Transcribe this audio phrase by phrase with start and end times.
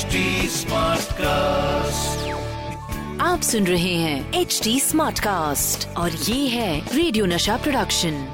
[0.00, 0.06] HD
[1.12, 2.28] cast
[3.20, 8.28] आप सुन रहे हैं एच डी स्मार्ट कास्ट और ये है रेडियो नशा प्रोडक्शन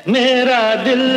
[0.08, 1.08] मेरा दिल।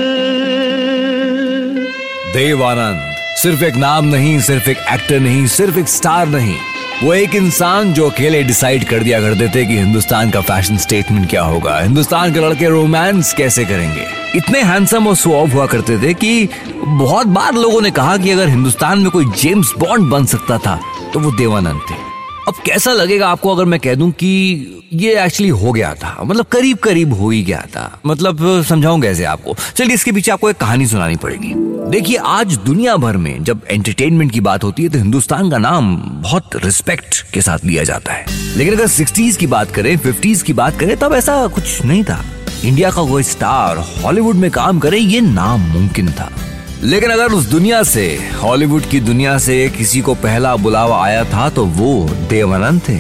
[2.33, 6.57] देव आनंद सिर्फ़ एक नाम नहीं सिर्फ़ एक एक्टर नहीं सिर्फ़ एक स्टार नहीं।
[7.03, 11.29] वो एक इंसान जो अकेले डिसाइड कर दिया करते थे कि हिंदुस्तान का फ़ैशन स्टेटमेंट
[11.29, 14.05] क्या होगा, हिंदुस्तान के लड़के रोमांस कैसे करेंगे?
[14.35, 16.49] इतने हैंडसम और सुव हुआ करते थे कि
[16.85, 20.79] बहुत बार लोगों ने कहा कि अगर हिंदुस्तान में कोई जेम्स बॉन्ड बन सकता था
[21.13, 22.06] तो वो देवानंद थे।
[22.47, 24.27] अब कैसा लगेगा आपको अगर मैं कह दूँ कि
[24.93, 26.17] ये एक्चुअली हो गया था?
[26.23, 29.55] मतलब करीब करीब हो ही गया था। मतलब समझाऊं कैसे आपको?
[29.75, 31.53] चलिए, इसके पीछे आपको एक कहानी सुनानी पड़ेगी।
[31.91, 35.95] देखिए, आज दुनिया भर में जब एंटरटेनमेंट की बात होती है तो हिंदुस्तान का नाम
[35.97, 38.25] बहुत रिस्पेक्ट के साथ लिया जाता है।
[38.57, 42.25] लेकिन अगर सिक्सटीज की बात करें फिफ्टीज की बात करें, तब ऐसा कुछ नहीं था।
[42.63, 46.31] इंडिया का कोई स्टार हॉलीवुड में काम करे, ये नामुमकिन था।
[46.83, 48.05] लेकिन अगर उस दुनिया से,
[48.41, 52.97] हॉलीवुड की दुनिया से किसी को पहला बुलावा आया था तो वो देवानंद थे।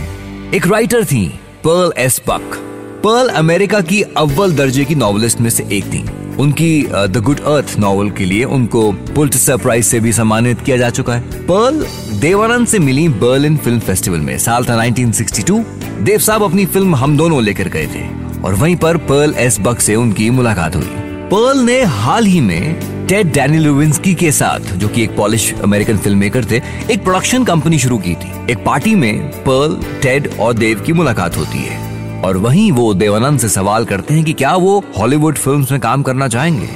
[0.57, 1.27] एक राइटर थी
[1.65, 2.55] Pearl S Buck
[3.03, 6.03] Pearl America की अव्वल दर्जे की नॉवलिस्ट में से एक थी।
[6.39, 10.89] उनकी द गुड अर्थ नॉवल के लिए उनको पुलिटजर प्राइज से भी सम्मानित किया जा
[10.89, 11.85] चुका है। पर्ल
[12.19, 15.63] देवानंद से मिली बर्लिन फ़िल्म फेस्टिवल में। साल था 1962
[16.01, 18.05] देव साहब अपनी फ़िल्म हम दोनों लेकर गए थे।
[18.41, 20.89] और वहीं पर पर्ल एस बक से उनकी मुलाकात हुई।
[21.31, 26.17] पर्ल ने हाल ही में टेड डैनियलविंस्की के साथ, जो कि एक पॉलिश अमेरिकन फ़िल्म
[26.17, 30.79] मेकर थे, एक प्रोडक्शन कंपनी शुरू की थी। एक पार्टी में पर्ल टेड और देव
[30.79, 34.83] की मुलाकात होती है। और वहीं वो देवानंद से सवाल करते हैं कि क्या वो
[34.97, 36.69] हॉलीवुड फिल्म्स में काम करना चाहेंगे?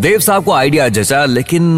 [0.00, 1.76] देव साहब को आइडिया जचा, लेकिन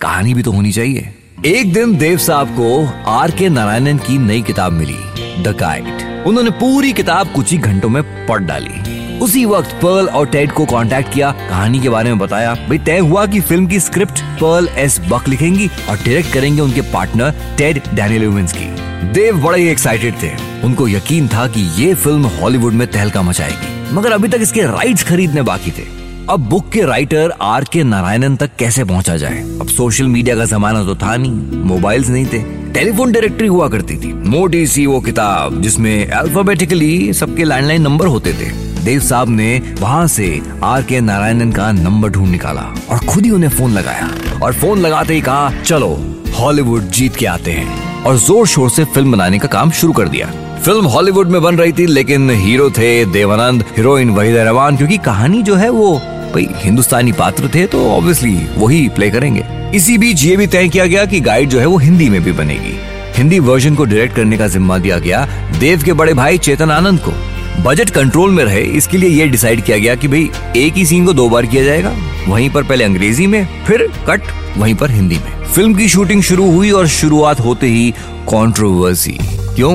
[0.00, 1.14] कहानी भी तो होनी चाहिए।
[1.46, 6.50] एक दिन देव साहब को आर के नारायणन की नई किताब मिली द गाइड उन्होंने
[6.50, 11.14] पूरी किताब कुछ ही घंटों में पढ़ डाली। उसी वक्त पर्ल और टेड को कांटेक्ट
[11.14, 15.00] किया, कहानी के बारे में बताया। भाई, तय हुआ कि फ़िल्म की स्क्रिप्ट पर्ल एस
[15.08, 20.30] बक लिखेंगी और डायरेक्ट करेंगे उनके पार्टनर टेड डैनियल की। देव बड़े ही एक्साइटेड थे।
[20.64, 25.02] उनको यकीन था कि ये फ़िल्म हॉलीवुड में तहलका मचाएगी। मगर अभी तक इसके राइट्स
[25.02, 29.38] खरीदने बाकी थे। अब बुक के राइटर आर के नारायणन तक कैसे पहुँचा जाए?
[29.60, 31.32] अब सोशल मीडिया का जमाना तो था नहीं।
[31.62, 32.38] मोबाइल्स नहीं थे।
[32.72, 38.32] टेलीफोन डायरेक्टरी हुआ करती थी। मोटी सी वो किताब जिसमें अल्फाबेटिकली सबके लैंडलाइन नंबर होते
[38.32, 40.26] थे। देव साहब ने वहाँ से
[40.62, 44.08] आर के नारायणन का नंबर ढूंढ निकाला और खुद ही उन्हें फ़ोन लगाया
[44.42, 45.88] और फ़ोन लगाते ही कहा, चलो,
[46.34, 50.08] हॉलीवुड जीत के आते हैं। और ज़ोर शोर से फ़िल्म बनाने का काम शुरू कर
[50.08, 50.26] दिया।
[50.64, 55.42] फ़िल्म हॉलीवुड में बन रही थी, लेकिन हीरो थे देवानंद, हीरोइन वहीदा रहमान क्योंकि कहानी
[55.42, 55.96] जो है वो,
[56.34, 60.86] भाई, हिंदुस्तानी पात्र थे तो ऑब्वियसली वही प्ले करेंगे। इसी बीच ये भी तय किया
[60.86, 62.78] गया कि गाइड जो है वो हिंदी में भी बनेगी।
[63.16, 65.28] हिंदी वर्जन को डायरेक्ट करने का जिम्मा दिया गया
[65.60, 67.12] देव के बड़े भाई चेतन आनंद को।
[67.58, 71.06] बजट कंट्रोल में रहे, इसके लिए ये डिसाइड किया गया कि भाई, एक ही सीन
[71.06, 71.92] को दो बार किया जाएगा,
[72.28, 74.22] वहीं पर पहले अंग्रेज़ी में, फिर कट,
[74.56, 77.90] वहीं पर हिंदी में। फ़िल्म की शूटिंग शुरू हुई और शुरुआत होते ही
[78.28, 79.18] कंट्रोवर्सी
[79.56, 79.74] क्यों?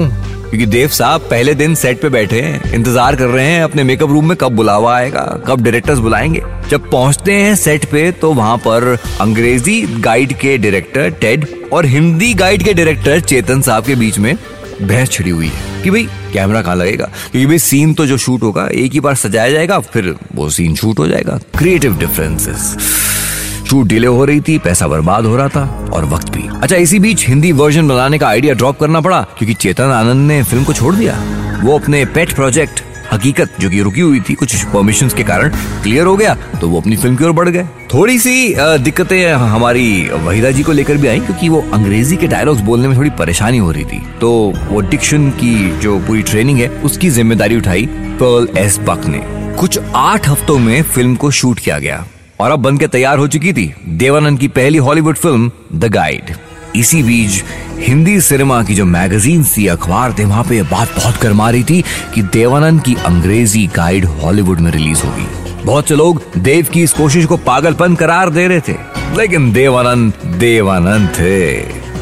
[0.49, 4.09] क्योंकि देव साहब पहले दिन सेट पे बैठे हैं, इंतज़ार कर रहे हैं अपने मेकअप
[4.09, 8.57] रूम में कब बुलावा आएगा, कब डायरेक्टर्स बुलाएँगे। जब पहुँचते हैं सेट पे तो वहाँ
[8.57, 14.17] पर अंग्रेज़ी गाइड के डायरेक्टर टेड और हिंदी गाइड के डायरेक्टर चेतन साहब के बीच
[14.17, 14.35] में
[14.81, 16.03] बहस छिड़ी हुई है कि भाई
[16.33, 17.05] कैमरा कहाँ लगेगा?
[17.05, 20.75] क्योंकि भाई सीन तो जो शूट होगा, एक ही बार सजाया जाएगा, फिर वो सीन
[20.75, 22.75] शूट हो जाएगा। क्रिएटिव डिफरेंसेस
[23.69, 26.99] शूट डिले हो रही थी, पैसा बर्बाद हो रहा था, और वक्त भी। अच्छा इसी
[26.99, 30.73] बीच हिंदी वर्जन बनाने का आइडिया ड्रॉप करना पड़ा, क्योंकि चेतन आनंद ने फ़िल्म को
[30.73, 31.19] छोड़ दिया।
[31.63, 35.49] वो अपने पेट प्रोजेक्ट हकीकत, जो कि रुकी हुई थी कुछ परमिशन के कारण
[35.83, 40.09] क्लियर हो गया तो वो अपनी फ़िल्म की ओर बढ़ गए। थोड़ी सी दिक्कतें हमारी
[40.15, 43.57] वहीदा जी को लेकर भी आई, क्योंकि वो अंग्रेज़ी के डायलॉग्स बोलने में थोड़ी परेशानी
[43.57, 44.31] हो रही थी। तो
[44.63, 47.85] वो डिक्शन की जो पूरी ट्रेनिंग है, उसकी ज़िम्मेदारी उठाई
[48.21, 49.23] पर्ल एस बक ने।
[49.59, 52.05] कुछ आठ हफ्तों में फ़िल्म को शूट किया गया,
[52.39, 56.35] और अब बनकर तैयार हो चुकी थी देवानंद की पहली हॉलीवुड फ़िल्म द गाइड
[56.75, 57.43] इसी बीच
[57.79, 61.83] हिंदी सिनेमा की जो मैगजीन थी अखबार थे, वहाँ पे बात बहुत गर्मा रही थी
[62.15, 65.27] कि देवानंद की अंग्रेज़ी गाइड हॉलीवुड में रिलीज़ होगी
[65.65, 68.75] बहुत से लोग देव की इस कोशिश को पागलपन करार दे रहे थे,
[69.17, 71.55] लेकिन देवानंद देवानंद थे।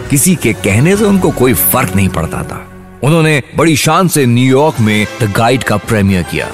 [0.09, 2.63] किसी के कहने से उनको कोई फ़र्क नहीं पड़ता था।
[3.03, 6.47] उन्होंने बड़ी शान से न्यूयॉर्क में द गाइड का प्रीमियर किया।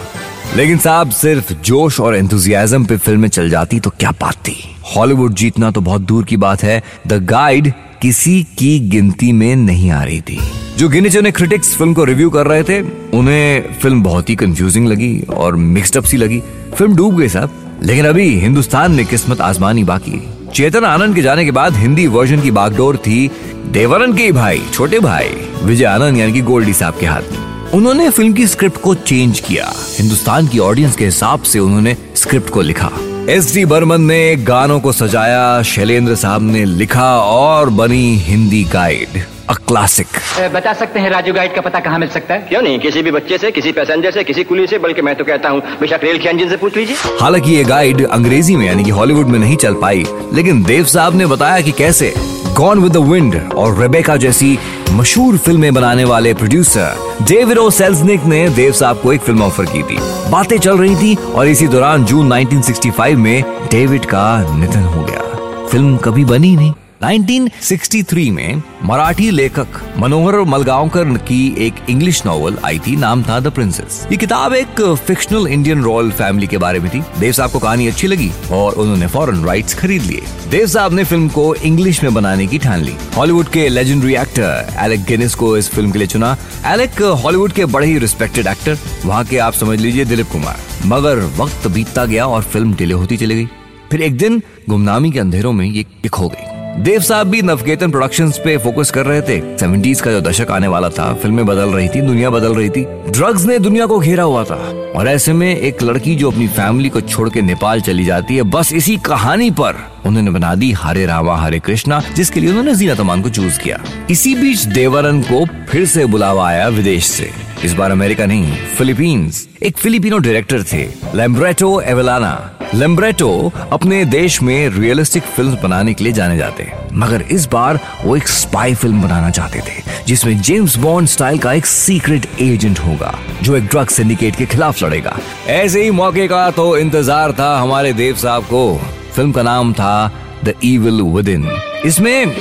[0.56, 4.73] लेकिन साहब, सिर्फ़ जोश और एंथुजियाज्म पे फ़िल्में चल जाती तो क्या बात थी?
[4.84, 9.92] हॉलीवुड जीतना तो बहुत दूर की बात है। द गाइड किसी की गिनती में नहीं
[9.92, 10.40] आ रही थी।
[10.78, 12.82] जो गिने चुने क्रिटिक्स फ़िल्म को रिव्यू कर रहे थे,
[13.18, 16.40] उन्हें फ़िल्म बहुत ही कंफ्यूजिंग लगी और मिक्सड अप सी लगी।
[16.78, 21.46] फ़िल्म डूब गई साहब। लेकिन अभी हिंदुस्तान में किस्मत आजमानी बाकी चेतन आनंद के जाने
[21.46, 23.32] के बाद हिंदी वर्जन की बागडोर थी
[23.72, 25.30] देवानंद के भाई, छोटे भाई,
[25.64, 29.40] विजय आनंद यानी कि गोल्डी साहब के हाथ में। उन्होंने फ़िल्म की स्क्रिप्ट को चेंज
[29.40, 32.92] किया। हिंदुस्तान की ऑडियंस के हिसाब से उन्होंने स्क्रिप्ट को लिखा।
[33.30, 39.22] एस डी बर्मन ने गानों को सजाया शैलेंद्र साहब ने लिखा और बनी हिंदी गाइड
[39.50, 40.08] अ क्लासिक।
[40.54, 42.42] बता सकते हैं राजू गाइड का पता कहाँ मिल सकता है?
[42.42, 42.80] क्यों नहीं?
[42.80, 45.62] किसी भी बच्चे से किसी पैसेंजर से किसी कुली से बल्कि मैं तो कहता हूँ
[45.82, 49.28] बेशक रेल के इंजन से पूछ लीजिए। हालाँकि ये गाइड अंग्रेज़ी में यानी कि हॉलीवुड
[49.28, 52.14] में नहीं चल पाई लेकिन देव साहब ने बताया कि कैसे?
[52.58, 54.58] गॉन विद द विंड और रेबेका जैसी
[54.92, 59.66] मशहूर फ़िल्में बनाने वाले प्रोड्यूसर डेविड ओ सेल्सनिक ने देव साहब को एक फ़िल्म ऑफ़र
[59.66, 59.98] की थी।
[60.32, 64.26] बातें चल रही थी और इसी दौरान जून 1965 में डेविड का
[64.60, 66.74] निधन हो गया। फ़िल्म कभी बनी नहीं।
[67.04, 73.48] 1963 में मराठी लेखक मनोहर मलगांवकर की एक इंग्लिश नॉवल आई थी, नाम था द
[73.48, 77.60] प्रिंसेस ये किताब एक फिक्शनल इंडियन रॉयल फैमिली के बारे में थी। देव साहब को
[77.60, 82.02] कहानी अच्छी लगी और उन्होंने फॉरन राइट्स खरीद लिए। देव साहब ने फ़िल्म को इंग्लिश
[82.04, 86.00] में बनाने की ठान ली। हॉलीवुड के लेजेंडरी एक्टर एलेक गिनिस को इस फ़िल्म के
[86.00, 86.36] लिए चुना।
[86.66, 91.20] एलेक हॉलीवुड के बड़े ही रिस्पेक्टेड एक्टर वहाँ के आप समझ लीजिए दिलीप कुमार। मगर
[91.38, 93.48] वक्त बीतता गया और फ़िल्म डिले होती चली गई।
[93.92, 98.38] फिर एक दिन गुमनामी के अंधेरों में ये खो गई। देव साहब भी नवकेतन प्रोडक्शंस
[98.38, 101.88] पे फोकस कर रहे थे। सेवेंटीज का जो दशक आने वाला था, फ़िल्में बदल रही
[101.88, 104.56] थी, दुनिया बदल रही थी। ड्रग्स ने दुनिया को घेरा हुआ था।
[104.96, 108.44] और ऐसे में एक लड़की जो अपनी फैमिली को छोड़ के नेपाल चली जाती है,
[108.44, 109.76] बस इसी कहानी पर
[110.06, 113.84] उन्होंने बना दी हरे रामा, हरे कृष्णा, जिसके लिए उन्होंने जीना तमान को चूज़ किया।
[114.10, 117.30] इसी बीच देवरन को फिर से बुलावा आया विदेश से।
[117.64, 124.70] इस बार अमेरिका नहीं, फिलीपींस। एक फिलिपिनो डायरेक्टर थे लेम्ब्रेटो एवेलाना लेम्ब्रेटो अपने देश में
[124.70, 129.30] रियलिस्टिक फ़िल्म बनाने के लिए जाने जाते मगर इस बार वो एक स्पाई फ़िल्म बनाना
[129.30, 134.36] चाहते थे, जिसमें जेम्स बॉन्ड स्टाइल का एक सीक्रेट एजेंट होगा, जो एक ड्रग सिंडिकेट
[134.36, 135.18] के खिलाफ लड़ेगा।
[135.50, 138.76] ऐसे ही मौके का तो इंतज़ार था हमारे देव साहब को।
[139.16, 140.12] फ़िल्म का नाम था
[140.44, 141.50] द इविल विद इन
[141.86, 142.36] इसमें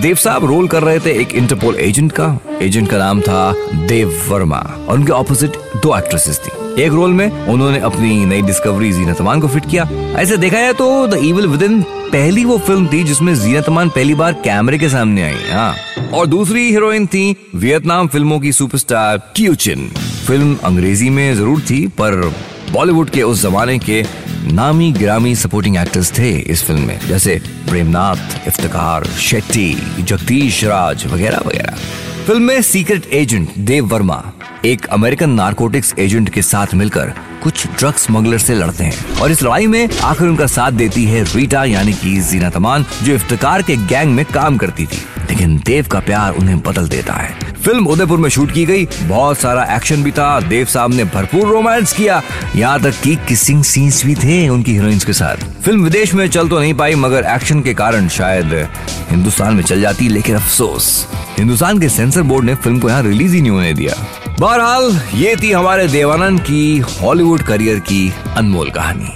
[0.00, 3.52] देव साहब रोल कर रहे थे एक इंटरपोल एजेंट का। एजेंट का नाम था
[3.86, 4.58] देव वर्मा,
[4.88, 9.40] और उनके ऑपोजिट दो एक्ट्रेसेस थी। एक रोल में उन्होंने अपनी नई डिस्कवरी जीना तमान
[9.40, 9.88] को फिट किया।
[10.18, 11.80] ऐसे देखा जाए तो द इविल विद इन
[12.12, 15.74] पहली वो फ़िल्म थी जिसमें जीना तमान पहली बार कैमरे के सामने आई हाँ।
[16.14, 17.24] और दूसरी हीरोइन थी
[17.54, 19.88] वियतनाम फ़िल्मों की सुपरस्टार क्यूचिन
[20.26, 22.32] फ़िल्म अंग्रेज़ी में ज़रूर थी, पर
[22.72, 24.02] बॉलीवुड के उस जमाने के
[24.52, 31.42] नामी ग्रामी सपोर्टिंग एक्टर्स थे इस फ़िल्म में, जैसे प्रेमनाथ इफ्तार शेट्टी, जगदीश राज वगैरह
[31.46, 31.76] वगैरह।
[32.26, 34.22] फ़िल्म में सीक्रेट एजेंट देव वर्मा
[34.66, 39.42] एक अमेरिकन नारकोटिक्स एजेंट के साथ मिलकर कुछ ड्रग स्मगलर से लड़ते हैं। और इस
[39.42, 43.76] लड़ाई में आखिर उनका साथ देती है रीटा, यानी कि जीना तमान, जो इफ्तार के
[43.76, 47.34] गैंग में काम करती थी। लेकिन देव का प्यार उन्हें बदल देता है।
[47.64, 51.48] फ़िल्म उदयपुर में शूट की गई। बहुत सारा एक्शन भी था। देव साहब ने भरपूर
[51.48, 52.22] रोमांस किया।
[52.56, 56.48] यहाँ तक कि किसिंग सीन्स भी थे उनकी हीरोइंस के साथ। फ़िल्म विदेश में चल
[56.48, 58.68] तो नहीं पाई, मगर एक्शन के कारण शायद
[59.10, 61.06] हिंदुस्तान में चल जाती, लेकिन अफसोस।
[61.38, 63.94] हिंदुस्तान के सेंसर बोर्ड ने फ़िल्म को यहाँ रिलीज़ ही नहीं होने दिया।
[64.40, 68.00] बहरहाल ये थी हमारे देवानंद की हॉलीवुड करियर की
[68.36, 69.12] अनमोल कहानी।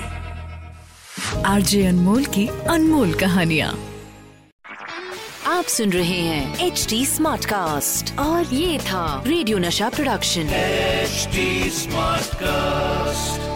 [1.47, 3.69] आरजे अनमोल की अनमोल कहानिया।
[5.47, 11.29] आप सुन रहे हैं एच डी स्मार्ट कास्ट और ये था रेडियो नशा प्रोडक्शन। H
[11.75, 13.50] smart cast